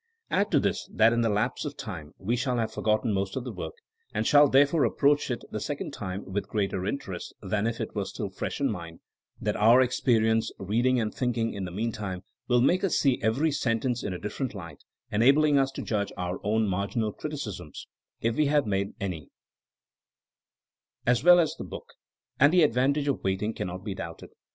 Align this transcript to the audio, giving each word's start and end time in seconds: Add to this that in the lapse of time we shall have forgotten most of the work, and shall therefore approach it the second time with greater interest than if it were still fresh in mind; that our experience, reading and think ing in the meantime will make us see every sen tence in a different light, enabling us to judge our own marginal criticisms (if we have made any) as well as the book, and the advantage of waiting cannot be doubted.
Add 0.31 0.49
to 0.49 0.59
this 0.59 0.89
that 0.91 1.13
in 1.13 1.21
the 1.21 1.29
lapse 1.29 1.63
of 1.63 1.77
time 1.77 2.15
we 2.17 2.35
shall 2.35 2.57
have 2.57 2.73
forgotten 2.73 3.13
most 3.13 3.35
of 3.35 3.43
the 3.43 3.51
work, 3.51 3.75
and 4.15 4.25
shall 4.25 4.47
therefore 4.47 4.83
approach 4.83 5.29
it 5.29 5.43
the 5.51 5.59
second 5.59 5.91
time 5.93 6.25
with 6.25 6.47
greater 6.49 6.87
interest 6.87 7.35
than 7.43 7.67
if 7.67 7.79
it 7.79 7.93
were 7.93 8.05
still 8.05 8.31
fresh 8.31 8.59
in 8.59 8.71
mind; 8.71 9.01
that 9.39 9.55
our 9.55 9.79
experience, 9.79 10.51
reading 10.57 10.99
and 10.99 11.13
think 11.13 11.37
ing 11.37 11.53
in 11.53 11.65
the 11.65 11.71
meantime 11.71 12.23
will 12.47 12.61
make 12.61 12.83
us 12.83 12.97
see 12.97 13.21
every 13.21 13.51
sen 13.51 13.79
tence 13.79 14.03
in 14.03 14.11
a 14.11 14.17
different 14.17 14.55
light, 14.55 14.81
enabling 15.11 15.59
us 15.59 15.71
to 15.73 15.83
judge 15.83 16.11
our 16.17 16.39
own 16.43 16.67
marginal 16.67 17.13
criticisms 17.13 17.85
(if 18.21 18.35
we 18.35 18.47
have 18.47 18.65
made 18.65 18.95
any) 18.99 19.29
as 21.05 21.23
well 21.23 21.39
as 21.39 21.53
the 21.59 21.63
book, 21.63 21.93
and 22.39 22.51
the 22.51 22.63
advantage 22.63 23.07
of 23.07 23.23
waiting 23.23 23.53
cannot 23.53 23.83
be 23.83 23.93
doubted. 23.93 24.29